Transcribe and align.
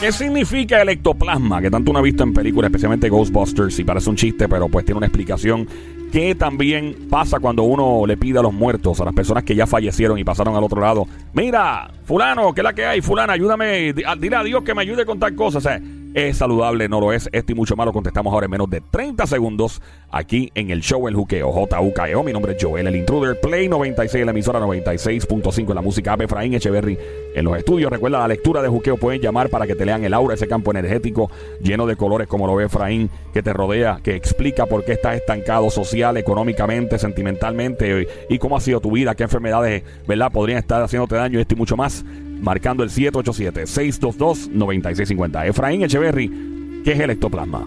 ¿Qué 0.00 0.12
significa 0.12 0.80
el 0.80 0.88
ectoplasma? 0.88 1.60
Que 1.60 1.70
tanto 1.70 1.90
uno 1.90 2.00
ha 2.00 2.02
visto 2.02 2.22
en 2.22 2.32
películas, 2.32 2.70
especialmente 2.70 3.10
Ghostbusters, 3.10 3.78
y 3.80 3.84
parece 3.84 4.08
un 4.08 4.16
chiste, 4.16 4.48
pero 4.48 4.66
pues 4.66 4.86
tiene 4.86 4.96
una 4.96 5.06
explicación. 5.06 5.68
¿Qué 6.10 6.34
también 6.34 6.96
pasa 7.10 7.38
cuando 7.38 7.64
uno 7.64 8.06
le 8.06 8.16
pide 8.16 8.38
a 8.38 8.42
los 8.42 8.54
muertos, 8.54 8.98
a 9.02 9.04
las 9.04 9.12
personas 9.12 9.44
que 9.44 9.54
ya 9.54 9.66
fallecieron 9.66 10.18
y 10.18 10.24
pasaron 10.24 10.56
al 10.56 10.64
otro 10.64 10.80
lado? 10.80 11.06
Mira, 11.34 11.90
fulano, 12.04 12.54
¿qué 12.54 12.62
es 12.62 12.64
la 12.64 12.72
que 12.72 12.86
hay? 12.86 13.02
Fulana, 13.02 13.34
ayúdame, 13.34 13.92
dile 13.92 14.36
a 14.36 14.42
Dios 14.42 14.64
que 14.64 14.74
me 14.74 14.80
ayude 14.80 15.04
con 15.04 15.18
tal 15.18 15.34
cosa. 15.34 15.58
O 15.58 15.60
sea, 15.60 15.78
es 16.14 16.38
saludable, 16.38 16.88
no 16.88 17.00
lo 17.00 17.12
es. 17.12 17.28
Esto 17.32 17.52
y 17.52 17.54
mucho 17.54 17.76
más 17.76 17.86
lo 17.86 17.92
contestamos 17.92 18.32
ahora 18.32 18.46
en 18.46 18.50
menos 18.50 18.68
de 18.68 18.80
30 18.80 19.26
segundos 19.26 19.80
aquí 20.10 20.50
en 20.54 20.70
el 20.70 20.80
show 20.80 21.06
El 21.08 21.14
Juqueo. 21.14 21.52
JUKEO. 21.52 22.22
Mi 22.24 22.32
nombre 22.32 22.56
es 22.56 22.62
Joel, 22.62 22.86
el 22.86 22.96
intruder. 22.96 23.40
Play 23.40 23.68
96, 23.68 24.24
la 24.24 24.32
emisora 24.32 24.60
96.5 24.60 25.68
en 25.68 25.74
la 25.74 25.82
música. 25.82 26.16
Efraín 26.18 26.54
Echeverry 26.54 26.98
en 27.34 27.44
los 27.44 27.56
estudios. 27.56 27.90
Recuerda 27.90 28.18
la 28.18 28.28
lectura 28.28 28.62
de 28.62 28.68
Juqueo. 28.68 28.96
Pueden 28.96 29.20
llamar 29.20 29.50
para 29.50 29.66
que 29.66 29.74
te 29.74 29.86
lean 29.86 30.04
el 30.04 30.14
aura, 30.14 30.34
ese 30.34 30.48
campo 30.48 30.70
energético 30.70 31.30
lleno 31.62 31.86
de 31.86 31.96
colores 31.96 32.26
como 32.26 32.46
lo 32.46 32.56
ve 32.56 32.64
Efraín, 32.64 33.10
que 33.32 33.42
te 33.42 33.52
rodea, 33.52 34.00
que 34.02 34.16
explica 34.16 34.66
por 34.66 34.84
qué 34.84 34.92
estás 34.92 35.16
estancado 35.16 35.70
social, 35.70 36.16
económicamente, 36.16 36.98
sentimentalmente 36.98 38.08
y, 38.28 38.38
cómo 38.38 38.56
ha 38.56 38.60
sido 38.60 38.80
tu 38.80 38.92
vida, 38.92 39.14
qué 39.14 39.24
enfermedades, 39.24 39.84
¿verdad? 40.06 40.32
Podrían 40.32 40.58
estar 40.58 40.82
haciéndote 40.82 41.14
daño, 41.14 41.38
esto 41.38 41.54
y 41.54 41.58
mucho 41.58 41.76
más 41.76 42.04
marcando 42.40 42.82
el 42.82 42.90
787-622-9650. 42.90 45.48
Efraín 45.48 45.82
Echeverry, 45.82 46.82
¿qué 46.84 46.92
es 46.92 47.00
el 47.00 47.10
ectoplasma? 47.10 47.66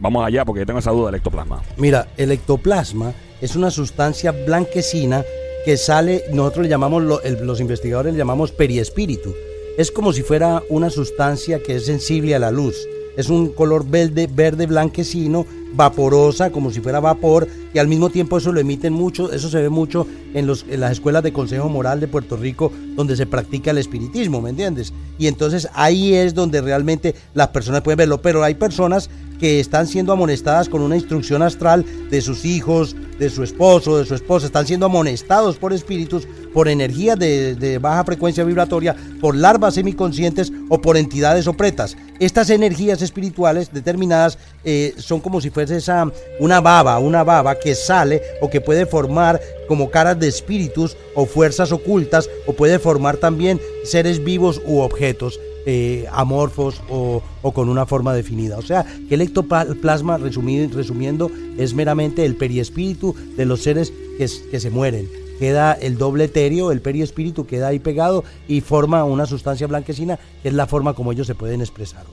Vamos 0.00 0.26
allá 0.26 0.44
porque 0.44 0.60
yo 0.60 0.66
tengo 0.66 0.78
esa 0.78 0.90
duda 0.90 1.06
del 1.06 1.16
ectoplasma. 1.16 1.62
Mira, 1.78 2.08
el 2.16 2.32
ectoplasma 2.32 3.14
es 3.40 3.56
una 3.56 3.70
sustancia 3.70 4.32
blanquecina 4.32 5.24
que 5.64 5.76
sale, 5.76 6.24
nosotros 6.32 6.64
le 6.64 6.68
llamamos, 6.68 7.02
los 7.02 7.60
investigadores 7.60 8.12
le 8.12 8.18
llamamos 8.18 8.52
periespíritu. 8.52 9.34
Es 9.76 9.90
como 9.90 10.12
si 10.12 10.22
fuera 10.22 10.62
una 10.70 10.90
sustancia 10.90 11.62
que 11.62 11.76
es 11.76 11.86
sensible 11.86 12.34
a 12.34 12.38
la 12.38 12.50
luz. 12.50 12.76
Es 13.16 13.30
un 13.30 13.52
color 13.52 13.88
verde, 13.88 14.28
verde 14.30 14.66
blanquecino 14.66 15.46
vaporosa, 15.74 16.50
como 16.50 16.70
si 16.70 16.80
fuera 16.80 17.00
vapor, 17.00 17.48
y 17.74 17.78
al 17.78 17.88
mismo 17.88 18.10
tiempo 18.10 18.38
eso 18.38 18.52
lo 18.52 18.60
emiten 18.60 18.92
mucho, 18.92 19.32
eso 19.32 19.48
se 19.50 19.60
ve 19.60 19.68
mucho 19.68 20.06
en, 20.34 20.46
los, 20.46 20.64
en 20.68 20.80
las 20.80 20.92
escuelas 20.92 21.22
de 21.22 21.32
Consejo 21.32 21.68
Moral 21.68 22.00
de 22.00 22.08
Puerto 22.08 22.36
Rico, 22.36 22.72
donde 22.94 23.16
se 23.16 23.26
practica 23.26 23.70
el 23.70 23.78
espiritismo, 23.78 24.40
¿me 24.40 24.50
entiendes? 24.50 24.92
Y 25.18 25.26
entonces 25.26 25.68
ahí 25.74 26.14
es 26.14 26.34
donde 26.34 26.60
realmente 26.60 27.14
las 27.34 27.48
personas 27.48 27.82
pueden 27.82 27.98
verlo, 27.98 28.22
pero 28.22 28.42
hay 28.42 28.54
personas 28.54 29.10
que 29.38 29.60
están 29.60 29.86
siendo 29.86 30.12
amonestadas 30.12 30.68
con 30.68 30.82
una 30.82 30.96
instrucción 30.96 31.42
astral 31.42 31.84
de 32.10 32.20
sus 32.20 32.44
hijos, 32.44 32.96
de 33.18 33.30
su 33.30 33.42
esposo, 33.42 33.98
de 33.98 34.04
su 34.04 34.14
esposa, 34.14 34.46
están 34.46 34.66
siendo 34.66 34.86
amonestados 34.86 35.56
por 35.56 35.72
espíritus, 35.72 36.26
por 36.52 36.68
energías 36.68 37.18
de, 37.18 37.78
baja 37.80 38.04
frecuencia 38.04 38.44
vibratoria, 38.44 38.96
por 39.20 39.34
larvas 39.34 39.74
semiconscientes 39.74 40.52
o 40.68 40.80
por 40.80 40.96
entidades 40.96 41.46
opretas. 41.46 41.96
Estas 42.18 42.50
energías 42.50 43.02
espirituales 43.02 43.72
determinadas 43.72 44.38
eh, 44.64 44.94
son 44.96 45.20
como 45.20 45.40
si 45.40 45.50
fuese 45.56 45.78
esa, 45.78 46.12
una 46.38 46.60
baba, 46.60 46.98
una 46.98 47.24
baba 47.24 47.58
que 47.58 47.74
sale 47.74 48.20
o 48.42 48.50
que 48.50 48.60
puede 48.60 48.84
formar 48.84 49.40
como 49.68 49.90
caras 49.90 50.20
de 50.20 50.28
espíritus 50.28 50.98
o 51.14 51.24
fuerzas 51.24 51.72
ocultas 51.72 52.28
o 52.46 52.52
puede 52.52 52.78
formar 52.78 53.16
también 53.16 53.58
seres 53.82 54.22
vivos 54.22 54.60
u 54.66 54.80
objetos. 54.80 55.40
Eh, 55.68 56.06
amorfos 56.12 56.80
o, 56.88 57.22
con 57.52 57.68
una 57.68 57.86
forma 57.86 58.14
definida. 58.14 58.56
O 58.56 58.62
sea, 58.62 58.86
que 59.08 59.16
el 59.16 59.20
ectoplasma, 59.20 60.16
resumiendo, 60.16 61.28
es 61.58 61.74
meramente 61.74 62.24
el 62.24 62.36
periespíritu 62.36 63.16
de 63.36 63.46
los 63.46 63.62
seres 63.62 63.92
que, 64.16 64.28
se 64.60 64.70
mueren. 64.70 65.08
Queda 65.40 65.72
el 65.72 65.98
doble 65.98 66.24
etéreo, 66.24 66.70
el 66.70 66.82
periespíritu 66.82 67.46
queda 67.48 67.66
ahí 67.66 67.80
pegado 67.80 68.22
y 68.46 68.60
forma 68.60 69.02
una 69.02 69.26
sustancia 69.26 69.66
blanquecina 69.66 70.20
que 70.40 70.50
es 70.50 70.54
la 70.54 70.68
forma 70.68 70.94
como 70.94 71.10
ellos 71.10 71.26
se 71.26 71.34
pueden 71.34 71.60
expresar. 71.60 72.04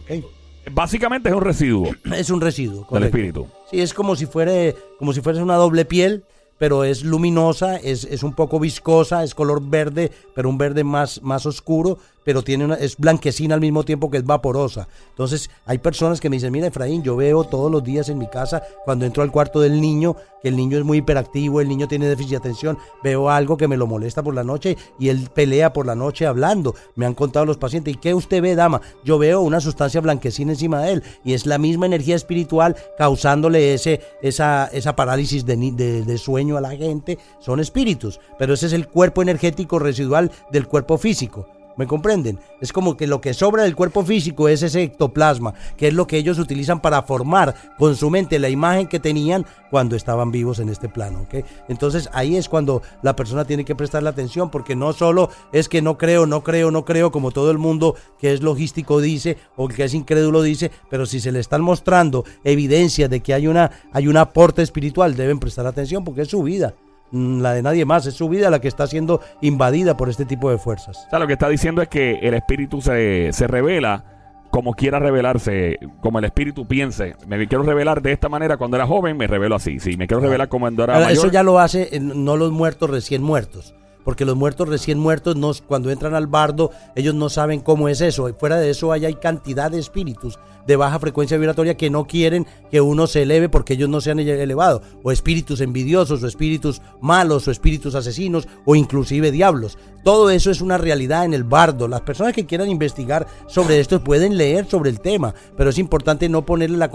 Básicamente 0.71 1.29
es 1.29 1.35
un 1.35 1.41
residuo. 1.41 1.91
Es 2.15 2.29
un 2.29 2.41
residuo. 2.41 2.87
Del 2.91 3.03
espíritu. 3.03 3.47
Sí, 3.69 3.81
es 3.81 3.93
como 3.93 4.15
si 4.15 4.25
fuera, 4.25 4.53
como 4.99 5.13
si 5.13 5.21
fuese 5.21 5.41
una 5.41 5.55
doble 5.55 5.85
piel 5.85 6.23
pero 6.57 6.85
es 6.85 7.03
luminosa, 7.03 7.75
es, 7.75 8.05
es, 8.05 8.23
un 8.23 8.33
poco 8.33 8.57
viscosa, 8.57 9.23
es 9.23 9.35
color 9.35 9.61
verde, 9.61 10.11
pero 10.33 10.47
un 10.47 10.57
verde 10.57 10.85
más, 10.85 11.21
más 11.21 11.45
oscuro, 11.45 11.97
pero 12.23 12.41
tiene 12.41 12.65
una, 12.65 12.75
es 12.75 12.97
blanquecina 12.97 13.55
al 13.55 13.61
mismo 13.61 13.83
tiempo 13.83 14.09
que 14.09 14.17
es 14.17 14.25
vaporosa. 14.25 14.87
Entonces 15.09 15.49
hay 15.65 15.77
personas 15.77 16.19
que 16.19 16.29
me 16.29 16.37
dicen, 16.37 16.51
mira 16.51 16.67
Efraín, 16.67 17.03
yo 17.03 17.15
veo 17.15 17.43
todos 17.43 17.71
los 17.71 17.83
días 17.83 18.09
en 18.09 18.17
mi 18.17 18.27
casa, 18.27 18.63
cuando 18.85 19.05
entro 19.05 19.23
al 19.23 19.31
cuarto 19.31 19.59
del 19.59 19.79
niño, 19.79 20.15
que 20.41 20.49
el 20.49 20.55
niño 20.55 20.77
es 20.77 20.83
muy 20.83 20.99
hiperactivo, 20.99 21.61
el 21.61 21.69
niño 21.69 21.87
tiene 21.87 22.07
déficit 22.07 22.31
de 22.31 22.37
atención, 22.37 22.77
veo 23.03 23.29
algo 23.29 23.57
que 23.57 23.67
me 23.67 23.77
lo 23.77 23.87
molesta 23.87 24.21
por 24.21 24.35
la 24.35 24.43
noche 24.43 24.77
y 24.99 25.09
él 25.09 25.29
pelea 25.33 25.71
por 25.73 25.85
la 25.85 25.95
noche 25.95 26.25
hablando. 26.25 26.75
Me 26.95 27.05
han 27.05 27.13
contado 27.13 27.45
los 27.45 27.57
pacientes, 27.57 27.93
¿y 27.93 27.97
qué 27.97 28.13
usted 28.13 28.41
ve, 28.41 28.55
dama? 28.55 28.81
Yo 29.03 29.17
veo 29.17 29.41
una 29.41 29.61
sustancia 29.61 30.01
blanquecina 30.01 30.51
encima 30.51 30.81
de 30.81 30.93
él 30.93 31.03
y 31.23 31.33
es 31.33 31.45
la 31.45 31.57
misma 31.57 31.85
energía 31.85 32.15
espiritual 32.15 32.75
causándole 32.97 33.73
ese, 33.73 34.01
esa, 34.21 34.67
esa 34.67 34.95
parálisis 34.95 35.45
de, 35.45 35.55
de 35.55 36.17
sueño 36.17 36.57
a 36.57 36.61
la 36.61 36.75
gente. 36.75 37.17
Son 37.39 37.59
espíritus, 37.59 38.19
pero 38.37 38.53
ese 38.53 38.67
es 38.67 38.73
el 38.73 38.87
cuerpo 38.87 39.21
energético 39.21 39.79
residual 39.79 40.31
del 40.51 40.67
cuerpo 40.67 40.97
físico. 40.97 41.47
¿Me 41.75 41.87
comprenden? 41.87 42.39
Es 42.61 42.71
como 42.71 42.95
que 42.95 43.07
lo 43.07 43.19
que 43.19 43.33
sobra 43.33 43.63
del 43.63 43.75
cuerpo 43.75 44.03
físico 44.03 44.47
es 44.47 44.61
ese 44.61 44.83
ectoplasma, 44.83 45.53
que 45.75 45.87
es 45.87 45.93
lo 45.93 46.07
que 46.07 46.17
ellos 46.17 46.39
utilizan 46.39 46.81
para 46.81 47.01
formar 47.03 47.55
con 47.77 47.95
su 47.95 48.09
mente 48.09 48.39
la 48.39 48.49
imagen 48.49 48.87
que 48.87 48.99
tenían 48.99 49.45
cuando 49.71 49.95
estaban 49.95 50.31
vivos 50.31 50.59
en 50.59 50.69
este 50.69 50.89
plano. 50.89 51.25
Entonces 51.67 52.09
ahí 52.13 52.35
es 52.35 52.47
cuando 52.47 52.81
la 53.01 53.15
persona 53.15 53.45
tiene 53.45 53.65
que 53.65 53.75
prestarle 53.75 54.09
atención, 54.09 54.49
porque 54.49 54.75
no 54.75 54.93
solo 54.93 55.29
es 55.51 55.67
que 55.67 55.81
no 55.81 55.97
creo, 55.97 56.25
no 56.25 56.43
creo, 56.43 56.69
no 56.69 56.85
creo, 56.85 57.11
como 57.11 57.31
todo 57.31 57.49
el 57.49 57.57
mundo 57.57 57.95
que 58.19 58.33
es 58.33 58.41
logístico 58.41 59.01
dice 59.01 59.37
o 59.55 59.67
que 59.67 59.85
es 59.85 59.93
incrédulo 59.93 60.41
dice, 60.41 60.71
pero 60.89 61.05
si 61.05 61.19
se 61.19 61.31
le 61.31 61.39
están 61.39 61.61
mostrando 61.61 62.23
evidencias 62.43 63.09
de 63.09 63.21
que 63.21 63.33
hay, 63.33 63.47
una, 63.47 63.71
hay 63.91 64.07
un 64.07 64.17
aporte 64.17 64.61
espiritual, 64.61 65.15
deben 65.15 65.39
prestar 65.39 65.65
atención 65.65 66.03
porque 66.03 66.21
es 66.21 66.29
su 66.29 66.43
vida. 66.43 66.75
Mm, 67.13 67.41
la 67.41 67.53
de 67.53 67.61
nadie 67.61 67.85
más, 67.85 68.07
es 68.07 68.15
su 68.15 68.27
vida 68.27 68.49
la 68.49 68.59
que 68.59 68.67
está 68.67 68.87
siendo 68.87 69.21
invadida 69.39 69.95
por 69.95 70.09
este 70.09 70.25
tipo 70.25 70.49
de 70.49 70.57
fuerzas. 70.57 71.05
O 71.05 71.09
sea, 71.11 71.19
lo 71.19 71.27
que 71.27 71.33
está 71.33 71.47
diciendo 71.47 71.83
es 71.83 71.87
que 71.87 72.15
el 72.23 72.33
espíritu 72.33 72.81
se, 72.81 73.31
se 73.31 73.45
revela 73.45 74.03
como 74.49 74.73
quiera 74.73 74.99
revelarse, 74.99 75.77
como 76.01 76.17
el 76.17 76.25
espíritu 76.25 76.67
piense. 76.67 77.15
Me 77.27 77.47
quiero 77.47 77.63
revelar 77.63 78.01
de 78.01 78.11
esta 78.11 78.29
manera 78.29 78.57
cuando 78.57 78.77
era 78.77 78.87
joven, 78.87 79.15
me 79.15 79.27
revelo 79.27 79.55
así. 79.55 79.79
Si 79.79 79.95
me 79.95 80.07
quiero 80.07 80.21
revelar 80.21 80.47
como 80.47 80.63
cuando 80.63 80.83
era 80.83 80.93
mayor. 80.93 81.11
Eso 81.11 81.27
ya 81.31 81.43
lo 81.43 81.59
hace 81.59 81.99
no 81.99 82.35
los 82.35 82.51
muertos 82.51 82.89
recién 82.89 83.21
muertos 83.21 83.75
porque 84.03 84.25
los 84.25 84.35
muertos 84.35 84.69
recién 84.69 84.99
muertos, 84.99 85.35
no, 85.35 85.51
cuando 85.67 85.91
entran 85.91 86.15
al 86.15 86.27
bardo, 86.27 86.71
ellos 86.95 87.15
no 87.15 87.29
saben 87.29 87.59
cómo 87.59 87.89
es 87.89 88.01
eso. 88.01 88.29
Y 88.29 88.33
fuera 88.33 88.57
de 88.57 88.69
eso, 88.69 88.91
hay, 88.91 89.05
hay 89.05 89.15
cantidad 89.15 89.71
de 89.71 89.79
espíritus 89.79 90.39
de 90.67 90.75
baja 90.75 90.99
frecuencia 90.99 91.37
vibratoria 91.37 91.75
que 91.75 91.89
no 91.89 92.05
quieren 92.05 92.47
que 92.71 92.81
uno 92.81 93.07
se 93.07 93.23
eleve 93.23 93.49
porque 93.49 93.73
ellos 93.73 93.89
no 93.89 94.01
se 94.01 94.11
han 94.11 94.19
elevado. 94.19 94.81
O 95.03 95.11
espíritus 95.11 95.61
envidiosos, 95.61 96.23
o 96.23 96.27
espíritus 96.27 96.81
malos, 97.01 97.47
o 97.47 97.51
espíritus 97.51 97.95
asesinos, 97.95 98.47
o 98.65 98.75
inclusive 98.75 99.31
diablos. 99.31 99.77
Todo 100.03 100.29
eso 100.29 100.51
es 100.51 100.59
una 100.59 100.77
realidad 100.77 101.23
en 101.23 101.33
el 101.33 101.43
bardo. 101.43 101.87
Las 101.87 102.01
personas 102.01 102.33
que 102.33 102.45
quieran 102.45 102.69
investigar 102.69 103.25
sobre 103.47 103.79
esto 103.79 104.03
pueden 104.03 104.37
leer 104.37 104.65
sobre 104.69 104.89
el 104.89 104.99
tema, 104.99 105.33
pero 105.55 105.69
es 105.69 105.77
importante 105.77 106.27
no 106.27 106.45
ponerle 106.45 106.77
la, 106.77 106.91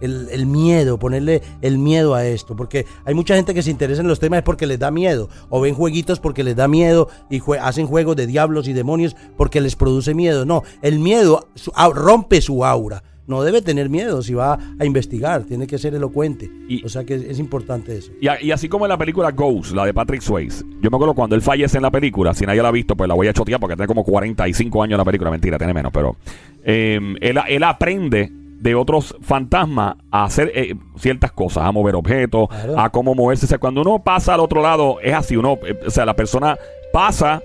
el, 0.00 0.28
el 0.30 0.46
miedo, 0.46 0.98
ponerle 0.98 1.42
el 1.60 1.78
miedo 1.78 2.14
a 2.14 2.24
esto, 2.24 2.54
porque 2.54 2.86
hay 3.04 3.14
mucha 3.14 3.34
gente 3.34 3.52
que 3.52 3.62
se 3.62 3.70
interesa 3.70 4.00
en 4.00 4.08
los 4.08 4.20
temas 4.20 4.42
porque 4.42 4.66
les 4.66 4.78
da 4.78 4.90
miedo, 4.92 5.28
o 5.50 5.60
ven 5.60 5.74
jueguitos 5.74 6.20
porque 6.20 6.35
les 6.44 6.56
da 6.56 6.68
miedo 6.68 7.08
y 7.30 7.40
hacen 7.60 7.86
juegos 7.86 8.16
de 8.16 8.26
diablos 8.26 8.68
y 8.68 8.72
demonios 8.72 9.16
porque 9.36 9.60
les 9.60 9.76
produce 9.76 10.14
miedo. 10.14 10.44
No, 10.44 10.62
el 10.82 10.98
miedo 10.98 11.48
rompe 11.94 12.40
su 12.40 12.64
aura 12.64 13.02
no 13.26 13.42
debe 13.42 13.62
tener 13.62 13.88
miedo 13.88 14.22
si 14.22 14.34
va 14.34 14.58
a 14.78 14.84
investigar, 14.84 15.44
tiene 15.44 15.66
que 15.66 15.78
ser 15.78 15.94
elocuente. 15.94 16.50
o 16.84 16.88
sea 16.88 17.04
que 17.04 17.14
es, 17.14 17.38
importante 17.38 17.96
eso. 17.96 18.12
Y, 18.20 18.50
así 18.50 18.68
como 18.68 18.84
en 18.84 18.90
la 18.90 18.98
película 18.98 19.30
Ghost, 19.30 19.72
la 19.72 19.84
de 19.84 19.92
Patrick 19.92 20.20
Swayze, 20.20 20.64
yo 20.80 20.90
me 20.90 20.96
acuerdo 20.96 21.14
cuando 21.14 21.34
él 21.34 21.42
fallece 21.42 21.78
en 21.78 21.82
la 21.82 21.90
película, 21.90 22.34
si 22.34 22.46
nadie 22.46 22.62
la 22.62 22.68
ha 22.68 22.72
visto, 22.72 22.96
pues 22.96 23.08
la 23.08 23.14
voy 23.14 23.28
a 23.28 23.32
chotear 23.32 23.60
porque 23.60 23.76
tiene 23.76 23.88
como 23.88 24.04
45 24.04 24.82
años 24.82 24.98
la 24.98 25.04
película, 25.04 25.30
mentira, 25.30 25.58
tiene 25.58 25.74
menos, 25.74 25.92
pero 25.92 26.16
em, 26.64 27.16
él, 27.20 27.62
aprende 27.64 28.32
de 28.58 28.74
otros 28.74 29.14
fantasmas 29.20 29.96
a 30.10 30.24
hacer 30.24 30.50
eh, 30.54 30.74
ciertas 30.98 31.32
cosas, 31.32 31.64
a 31.64 31.72
mover 31.72 31.94
objetos, 31.94 32.48
a 32.76 32.90
cómo 32.90 33.14
moverse. 33.14 33.46
O 33.46 33.48
sea, 33.48 33.58
cuando 33.58 33.82
uno 33.82 34.02
pasa 34.02 34.34
al 34.34 34.40
otro 34.40 34.62
lado, 34.62 34.98
es 35.00 35.14
así, 35.14 35.36
uno, 35.36 35.58
eh, 35.66 35.78
o 35.86 35.90
sea, 35.90 36.04
la 36.04 36.16
persona 36.16 36.58
pasa 36.92 37.42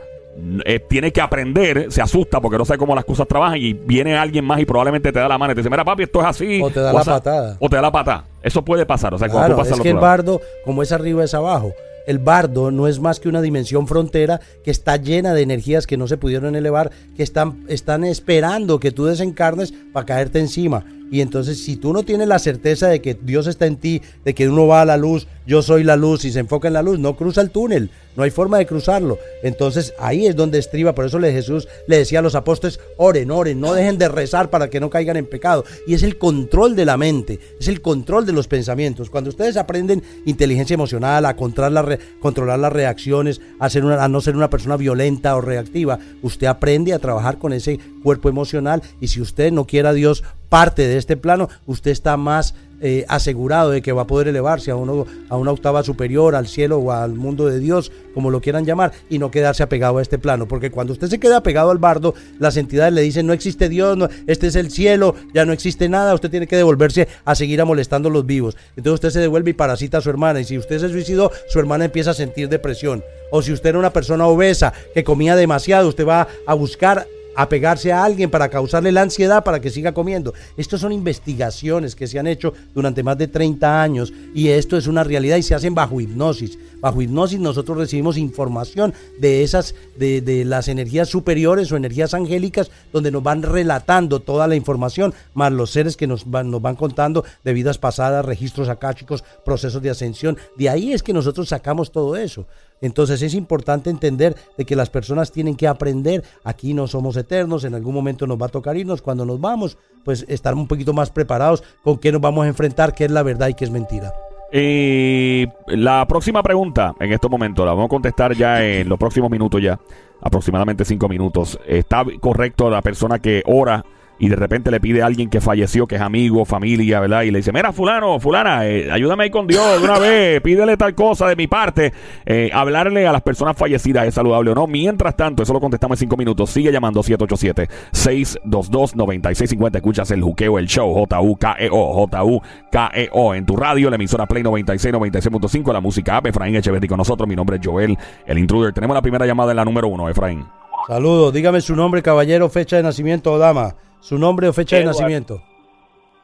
eh, 0.65 0.79
tiene 0.79 1.11
que 1.11 1.19
aprender, 1.19 1.91
se 1.91 2.01
asusta 2.01 2.39
porque 2.39 2.57
no 2.57 2.63
sabe 2.63 2.77
cómo 2.77 2.95
las 2.95 3.03
cosas 3.03 3.27
trabajan 3.27 3.57
y 3.57 3.73
viene 3.73 4.15
alguien 4.15 4.45
más 4.45 4.61
y 4.61 4.65
probablemente 4.65 5.11
te 5.11 5.19
da 5.19 5.27
la 5.27 5.37
mano 5.37 5.51
y 5.51 5.55
te 5.55 5.59
dice, 5.59 5.69
mira 5.69 5.83
papi, 5.83 6.03
esto 6.03 6.21
es 6.21 6.25
así. 6.25 6.61
O 6.61 6.69
te 6.69 6.79
da 6.79 6.93
la 6.93 7.03
patada. 7.03 7.57
O 7.59 7.69
te 7.69 7.75
da 7.75 7.81
la 7.81 7.91
patada. 7.91 8.25
Eso 8.41 8.63
puede 8.63 8.85
pasar. 8.85 9.13
O 9.13 9.19
sea, 9.19 9.27
claro, 9.27 9.61
es 9.61 9.79
que 9.81 9.89
el 9.89 9.97
bardo, 9.97 10.39
como 10.63 10.83
es 10.83 10.91
arriba, 10.91 11.23
es 11.23 11.33
abajo. 11.33 11.73
El 12.07 12.17
bardo 12.17 12.71
no 12.71 12.87
es 12.87 12.99
más 12.99 13.19
que 13.19 13.29
una 13.29 13.41
dimensión 13.41 13.87
frontera 13.87 14.39
que 14.63 14.71
está 14.71 14.97
llena 14.97 15.33
de 15.33 15.41
energías 15.43 15.85
que 15.85 15.97
no 15.97 16.07
se 16.07 16.17
pudieron 16.17 16.55
elevar, 16.55 16.91
que 17.15 17.23
están, 17.23 17.65
están 17.67 18.03
esperando 18.05 18.79
que 18.79 18.91
tú 18.91 19.05
desencarnes 19.05 19.73
para 19.93 20.05
caerte 20.05 20.39
encima 20.39 20.83
Y 21.11 21.19
entonces 21.19 21.61
si 21.61 21.75
tú 21.75 21.91
no 21.91 22.03
tienes 22.03 22.29
la 22.29 22.39
certeza 22.39 22.87
de 22.87 23.01
que 23.01 23.13
Dios 23.13 23.45
está 23.45 23.65
en 23.65 23.75
ti, 23.75 24.01
de 24.23 24.33
que 24.33 24.47
uno 24.47 24.65
va 24.65 24.81
a 24.81 24.85
la 24.85 24.95
luz, 24.95 25.27
yo 25.45 25.61
soy 25.61 25.83
la 25.83 25.97
luz 25.97 26.23
y 26.23 26.31
se 26.31 26.39
enfoca 26.39 26.69
en 26.69 26.73
la 26.73 26.81
luz, 26.81 26.99
no 26.99 27.17
cruza 27.17 27.41
el 27.41 27.51
túnel, 27.51 27.91
no 28.15 28.23
hay 28.23 28.31
forma 28.31 28.57
de 28.57 28.65
cruzarlo. 28.65 29.19
Entonces 29.43 29.93
ahí 29.99 30.25
es 30.25 30.37
donde 30.37 30.57
estriba, 30.57 30.95
por 30.95 31.05
eso 31.05 31.19
Jesús 31.19 31.67
le 31.85 31.97
decía 31.97 32.19
a 32.19 32.21
los 32.21 32.35
apóstoles, 32.35 32.79
oren, 32.95 33.29
oren, 33.29 33.59
no 33.59 33.73
dejen 33.73 33.97
de 33.97 34.07
rezar 34.07 34.49
para 34.49 34.69
que 34.69 34.79
no 34.79 34.89
caigan 34.89 35.17
en 35.17 35.25
pecado. 35.25 35.65
Y 35.85 35.95
es 35.95 36.03
el 36.03 36.17
control 36.17 36.77
de 36.77 36.85
la 36.85 36.95
mente, 36.95 37.41
es 37.59 37.67
el 37.67 37.81
control 37.81 38.25
de 38.25 38.31
los 38.31 38.47
pensamientos. 38.47 39.09
Cuando 39.09 39.31
ustedes 39.31 39.57
aprenden 39.57 40.03
inteligencia 40.25 40.75
emocional, 40.75 41.25
a 41.25 41.35
controlar, 41.35 41.99
controlar 42.21 42.59
las 42.59 42.71
reacciones, 42.71 43.41
a, 43.59 43.69
ser 43.69 43.83
una, 43.83 44.01
a 44.01 44.07
no 44.07 44.21
ser 44.21 44.37
una 44.37 44.49
persona 44.49 44.77
violenta 44.77 45.35
o 45.35 45.41
reactiva, 45.41 45.99
usted 46.21 46.47
aprende 46.47 46.93
a 46.93 46.99
trabajar 46.99 47.37
con 47.37 47.51
ese 47.51 47.79
cuerpo 48.01 48.29
emocional 48.29 48.81
y 49.01 49.09
si 49.09 49.19
usted 49.19 49.51
no 49.51 49.67
quiere 49.67 49.89
a 49.89 49.93
Dios 49.93 50.23
parte 50.51 50.85
de 50.85 50.97
este 50.97 51.15
plano, 51.15 51.47
usted 51.65 51.91
está 51.91 52.17
más 52.17 52.55
eh, 52.81 53.05
asegurado 53.07 53.69
de 53.69 53.81
que 53.81 53.93
va 53.93 54.01
a 54.01 54.07
poder 54.07 54.27
elevarse 54.27 54.69
a, 54.69 54.75
uno, 54.75 55.05
a 55.29 55.37
una 55.37 55.51
octava 55.51 55.81
superior, 55.81 56.35
al 56.35 56.45
cielo 56.45 56.79
o 56.79 56.91
al 56.91 57.13
mundo 57.13 57.45
de 57.45 57.57
Dios, 57.59 57.89
como 58.13 58.29
lo 58.29 58.41
quieran 58.41 58.65
llamar, 58.65 58.91
y 59.09 59.17
no 59.17 59.31
quedarse 59.31 59.63
apegado 59.63 59.99
a 59.99 60.01
este 60.01 60.17
plano. 60.17 60.49
Porque 60.49 60.69
cuando 60.69 60.91
usted 60.91 61.07
se 61.07 61.21
queda 61.21 61.37
apegado 61.37 61.71
al 61.71 61.77
bardo, 61.77 62.15
las 62.37 62.57
entidades 62.57 62.93
le 62.93 63.01
dicen, 63.01 63.27
no 63.27 63.31
existe 63.31 63.69
Dios, 63.69 63.95
no, 63.95 64.09
este 64.27 64.47
es 64.47 64.57
el 64.57 64.71
cielo, 64.71 65.15
ya 65.33 65.45
no 65.45 65.53
existe 65.53 65.87
nada, 65.87 66.13
usted 66.13 66.29
tiene 66.29 66.47
que 66.47 66.57
devolverse 66.57 67.07
a 67.23 67.33
seguir 67.33 67.61
amolestando 67.61 68.09
a 68.09 68.11
los 68.11 68.25
vivos. 68.25 68.57
Entonces 68.75 68.95
usted 68.95 69.09
se 69.11 69.19
devuelve 69.21 69.51
y 69.51 69.53
parasita 69.53 69.99
a 69.99 70.01
su 70.01 70.09
hermana, 70.09 70.41
y 70.41 70.43
si 70.43 70.57
usted 70.57 70.79
se 70.79 70.89
suicidó, 70.89 71.31
su 71.47 71.59
hermana 71.59 71.85
empieza 71.85 72.11
a 72.11 72.13
sentir 72.13 72.49
depresión. 72.49 73.05
O 73.31 73.41
si 73.41 73.53
usted 73.53 73.69
era 73.69 73.79
una 73.79 73.93
persona 73.93 74.27
obesa 74.27 74.73
que 74.93 75.05
comía 75.05 75.37
demasiado, 75.37 75.87
usted 75.87 76.05
va 76.05 76.27
a 76.45 76.53
buscar 76.55 77.07
apegarse 77.35 77.91
a 77.91 78.03
alguien 78.03 78.29
para 78.29 78.49
causarle 78.49 78.91
la 78.91 79.01
ansiedad 79.01 79.43
para 79.43 79.59
que 79.59 79.69
siga 79.69 79.93
comiendo. 79.93 80.33
Estas 80.57 80.81
son 80.81 80.91
investigaciones 80.91 81.95
que 81.95 82.07
se 82.07 82.19
han 82.19 82.27
hecho 82.27 82.53
durante 82.73 83.03
más 83.03 83.17
de 83.17 83.27
30 83.27 83.81
años 83.81 84.13
y 84.33 84.49
esto 84.49 84.77
es 84.77 84.87
una 84.87 85.03
realidad 85.03 85.37
y 85.37 85.43
se 85.43 85.55
hacen 85.55 85.75
bajo 85.75 86.01
hipnosis. 86.01 86.57
Bajo 86.81 87.01
hipnosis 87.01 87.39
nosotros 87.39 87.77
recibimos 87.77 88.17
información 88.17 88.93
de 89.19 89.43
esas, 89.43 89.75
de, 89.97 90.21
de 90.21 90.43
las 90.45 90.67
energías 90.67 91.09
superiores 91.09 91.71
o 91.71 91.77
energías 91.77 92.13
angélicas 92.13 92.71
donde 92.91 93.11
nos 93.11 93.23
van 93.23 93.43
relatando 93.43 94.19
toda 94.19 94.47
la 94.47 94.55
información, 94.55 95.13
más 95.33 95.51
los 95.51 95.71
seres 95.71 95.95
que 95.95 96.07
nos 96.07 96.29
van, 96.29 96.51
nos 96.51 96.61
van 96.61 96.75
contando 96.75 97.23
de 97.43 97.53
vidas 97.53 97.77
pasadas, 97.77 98.25
registros 98.25 98.69
akáshicos, 98.69 99.23
procesos 99.45 99.81
de 99.81 99.91
ascensión. 99.91 100.37
De 100.57 100.69
ahí 100.69 100.93
es 100.93 101.03
que 101.03 101.13
nosotros 101.13 101.49
sacamos 101.49 101.91
todo 101.91 102.15
eso. 102.15 102.47
Entonces 102.81 103.21
es 103.21 103.35
importante 103.35 103.89
entender 103.89 104.35
de 104.57 104.65
que 104.65 104.75
las 104.75 104.89
personas 104.89 105.31
tienen 105.31 105.55
que 105.55 105.67
aprender, 105.67 106.23
aquí 106.43 106.73
no 106.73 106.87
somos 106.87 107.15
eternos, 107.15 107.63
en 107.63 107.75
algún 107.75 107.93
momento 107.93 108.25
nos 108.25 108.41
va 108.41 108.47
a 108.47 108.49
tocar 108.49 108.75
irnos, 108.75 109.01
cuando 109.01 109.25
nos 109.25 109.39
vamos, 109.39 109.77
pues 110.03 110.25
estar 110.27 110.55
un 110.55 110.67
poquito 110.67 110.93
más 110.93 111.11
preparados 111.11 111.63
con 111.83 111.99
qué 111.99 112.11
nos 112.11 112.21
vamos 112.21 112.45
a 112.45 112.47
enfrentar, 112.47 112.95
qué 112.95 113.05
es 113.05 113.11
la 113.11 113.23
verdad 113.23 113.49
y 113.49 113.53
qué 113.53 113.65
es 113.65 113.71
mentira. 113.71 114.11
Y 114.53 115.45
la 115.67 116.05
próxima 116.07 116.43
pregunta, 116.43 116.93
en 116.99 117.13
estos 117.13 117.31
momentos, 117.31 117.65
la 117.65 117.71
vamos 117.71 117.85
a 117.85 117.89
contestar 117.89 118.33
ya 118.35 118.63
en 118.63 118.89
los 118.89 118.99
próximos 118.99 119.31
minutos 119.31 119.61
ya, 119.61 119.79
aproximadamente 120.21 120.83
cinco 120.83 121.07
minutos. 121.07 121.57
¿Está 121.65 122.03
correcto 122.19 122.69
la 122.69 122.81
persona 122.81 123.19
que 123.19 123.43
ora? 123.45 123.85
Y 124.21 124.29
de 124.29 124.35
repente 124.35 124.69
le 124.69 124.79
pide 124.79 125.01
a 125.01 125.07
alguien 125.07 125.31
que 125.31 125.41
falleció, 125.41 125.87
que 125.87 125.95
es 125.95 126.01
amigo, 126.01 126.45
familia, 126.45 126.99
¿verdad? 126.99 127.23
Y 127.23 127.31
le 127.31 127.39
dice, 127.39 127.51
mira, 127.51 127.73
fulano, 127.73 128.19
fulana, 128.19 128.67
eh, 128.67 128.91
ayúdame 128.91 129.23
ahí 129.23 129.31
con 129.31 129.47
Dios 129.47 129.79
de 129.79 129.83
una 129.83 129.97
vez, 129.97 130.39
pídele 130.43 130.77
tal 130.77 130.93
cosa 130.93 131.27
de 131.27 131.35
mi 131.35 131.47
parte. 131.47 131.91
Eh, 132.23 132.51
hablarle 132.53 133.07
a 133.07 133.13
las 133.13 133.23
personas 133.23 133.57
fallecidas 133.57 134.05
es 134.05 134.13
saludable 134.13 134.51
o 134.51 134.55
no. 134.55 134.67
Mientras 134.67 135.17
tanto, 135.17 135.41
eso 135.41 135.53
lo 135.53 135.59
contestamos 135.59 135.97
en 135.97 136.01
cinco 136.01 136.17
minutos. 136.17 136.51
Sigue 136.51 136.71
llamando 136.71 137.01
787-622-9650. 137.01 139.77
Escuchas 139.77 140.11
el 140.11 140.21
juqueo, 140.21 140.59
el 140.59 140.67
show, 140.67 140.93
J-U-K-E-O, 140.93 141.93
J-U-K-E-O. 141.93 143.33
En 143.33 143.45
tu 143.47 143.55
radio, 143.55 143.89
la 143.89 143.95
emisora 143.95 144.27
Play 144.27 144.43
96, 144.43 144.93
96.5, 144.93 145.73
la 145.73 145.81
música 145.81 146.17
app. 146.17 146.27
Efraín 146.27 146.55
Echeverry 146.55 146.87
con 146.87 146.99
nosotros. 146.99 147.27
Mi 147.27 147.35
nombre 147.35 147.57
es 147.57 147.65
Joel, 147.65 147.97
el 148.27 148.37
intruder. 148.37 148.71
Tenemos 148.71 148.93
la 148.93 149.01
primera 149.01 149.25
llamada 149.25 149.49
en 149.49 149.57
la 149.57 149.65
número 149.65 149.87
uno, 149.87 150.07
Efraín. 150.09 150.45
Saludos, 150.87 151.33
dígame 151.33 151.59
su 151.61 151.75
nombre, 151.75 152.03
caballero, 152.03 152.49
fecha 152.49 152.75
de 152.75 152.83
nacimiento 152.83 153.33
o 153.33 153.39
dama. 153.39 153.73
Su 154.01 154.17
nombre 154.17 154.47
o 154.47 154.53
fecha 154.53 154.77
de 154.77 154.85
nacimiento. 154.85 155.41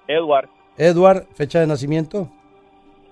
Edward. 0.07 0.49
Edward, 0.77 1.27
fecha 1.33 1.59
de 1.59 1.67
nacimiento. 1.67 2.29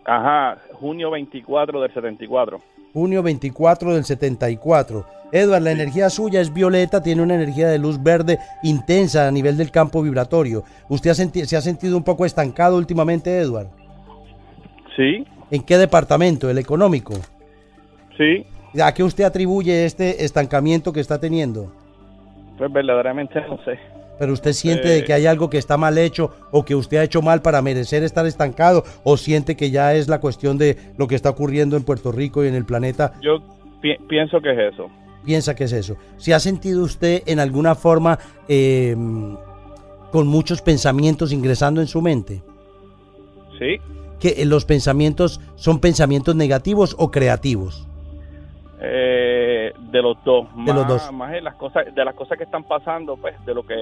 Ajá, 0.03 0.57
junio 0.73 1.09
24 1.12 1.81
del 1.81 1.94
74. 1.94 2.62
Junio 2.94 3.23
24 3.23 3.94
del 3.94 4.03
74. 4.03 5.06
Edward, 5.31 5.63
la 5.63 5.71
energía 5.71 6.09
suya 6.09 6.41
es 6.41 6.53
violeta, 6.53 7.01
tiene 7.01 7.21
una 7.21 7.35
energía 7.35 7.67
de 7.67 7.79
luz 7.79 8.01
verde 8.01 8.39
intensa 8.63 9.27
a 9.27 9.31
nivel 9.31 9.57
del 9.57 9.71
campo 9.71 10.01
vibratorio. 10.01 10.63
¿Usted 10.89 11.13
se 11.13 11.57
ha 11.57 11.61
sentido 11.61 11.97
un 11.97 12.03
poco 12.03 12.25
estancado 12.25 12.77
últimamente, 12.77 13.38
Edward? 13.38 13.68
Sí. 14.95 15.25
¿En 15.51 15.63
qué 15.63 15.77
departamento? 15.77 16.50
¿El 16.50 16.57
económico? 16.57 17.13
Sí. 18.18 18.45
¿A 18.81 18.94
qué 18.94 19.03
usted 19.03 19.23
atribuye 19.23 19.85
este 19.85 20.23
estancamiento 20.23 20.94
que 20.94 21.00
está 21.00 21.19
teniendo? 21.19 21.71
Pues 22.57 22.71
verdaderamente 22.71 23.41
no 23.41 23.57
sé. 23.63 23.79
Pero 24.17 24.33
usted 24.33 24.53
siente 24.53 24.88
de 24.88 25.03
que 25.03 25.13
hay 25.13 25.25
algo 25.25 25.50
que 25.50 25.57
está 25.57 25.77
mal 25.77 25.97
hecho 25.97 26.31
o 26.51 26.63
que 26.63 26.75
usted 26.75 26.97
ha 26.97 27.03
hecho 27.03 27.21
mal 27.21 27.41
para 27.41 27.62
merecer 27.62 28.03
estar 28.03 28.25
estancado 28.25 28.83
o 29.03 29.17
siente 29.17 29.56
que 29.56 29.71
ya 29.71 29.94
es 29.94 30.07
la 30.07 30.19
cuestión 30.19 30.57
de 30.57 30.77
lo 30.97 31.07
que 31.07 31.15
está 31.15 31.29
ocurriendo 31.29 31.77
en 31.77 31.83
Puerto 31.83 32.12
Rico 32.12 32.44
y 32.44 32.47
en 32.47 32.56
el 32.56 32.65
planeta. 32.65 33.13
Yo 33.21 33.39
pienso 34.07 34.41
que 34.41 34.51
es 34.51 34.73
eso. 34.73 34.89
Piensa 35.25 35.56
que 35.56 35.65
es 35.65 35.73
eso. 35.73 35.97
¿Se 36.17 36.33
ha 36.33 36.39
sentido 36.39 36.83
usted 36.83 37.23
en 37.25 37.39
alguna 37.39 37.75
forma 37.75 38.19
em, 38.47 39.35
con 40.12 40.27
muchos 40.27 40.61
pensamientos 40.61 41.31
ingresando 41.31 41.81
en 41.81 41.88
su 41.88 42.01
mente? 42.01 42.44
Sí. 43.59 43.77
¿Que 44.19 44.45
los 44.45 44.65
pensamientos 44.65 45.41
son 45.56 45.79
pensamientos 45.79 46.35
negativos 46.35 46.95
o 47.00 47.11
creativos? 47.11 47.88
Eh, 48.81 49.34
de 49.95 50.01
los 50.01 50.18
dos. 50.25 50.47
De 50.65 50.74
los 50.74 50.88
dos. 50.88 51.12
Más 51.13 51.31
de 51.31 51.42
las 51.42 51.56
cosas, 51.56 51.86
de 51.94 52.06
las 52.06 52.13
cosas 52.15 52.38
que 52.38 52.44
están 52.44 52.63
pasando, 52.65 53.15
pues, 53.15 53.33
de 53.45 53.53
lo 53.53 53.65
que 53.65 53.75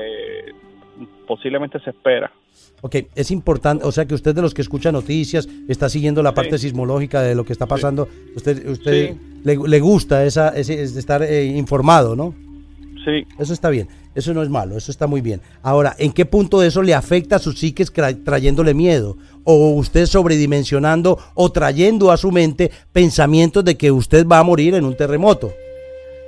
posiblemente 1.28 1.80
se 1.80 1.90
espera. 1.90 2.32
Ok, 2.82 2.98
es 3.16 3.32
importante, 3.32 3.84
o 3.84 3.92
sea 3.92 4.06
que 4.06 4.14
usted 4.14 4.36
de 4.36 4.44
los 4.44 4.54
que 4.54 4.62
escucha 4.62 4.92
noticias, 4.92 5.48
está 5.68 5.90
siguiendo 5.90 6.22
la 6.22 6.34
parte 6.34 6.58
sismológica 6.60 7.22
de 7.22 7.34
lo 7.34 7.46
que 7.46 7.54
está 7.54 7.66
pasando, 7.66 8.08
usted, 8.36 8.68
usted 8.70 9.16
le, 9.44 9.80
gusta 9.80 10.24
esa, 10.24 10.50
ese, 10.50 10.84
estar 10.84 11.24
eh, 11.24 11.46
informado, 11.46 12.16
¿no? 12.16 12.36
Sí. 13.04 13.26
Eso 13.40 13.54
está 13.54 13.70
bien, 13.70 13.88
eso 14.14 14.34
no 14.34 14.44
es 14.44 14.50
malo, 14.50 14.78
eso 14.78 14.92
está 14.92 15.08
muy 15.08 15.22
bien. 15.22 15.42
Ahora, 15.64 15.96
¿en 15.98 16.12
qué 16.12 16.26
punto 16.26 16.62
eso 16.62 16.84
le 16.84 16.94
afecta 16.94 17.38
a 17.38 17.40
su 17.40 17.54
psique 17.54 17.86
trayéndole 17.86 18.74
miedo? 18.76 19.18
¿O 19.46 19.72
usted 19.72 20.06
sobredimensionando 20.06 21.18
o 21.34 21.52
trayendo 21.52 22.12
a 22.12 22.18
su 22.18 22.32
mente 22.32 22.70
pensamientos 22.92 23.66
de 23.66 23.78
que 23.78 23.92
usted 23.92 24.28
va 24.28 24.40
a 24.40 24.44
morir 24.44 24.76
en 24.76 24.86
un 24.86 24.96
terremoto? 24.96 25.52